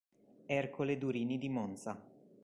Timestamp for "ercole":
0.47-0.97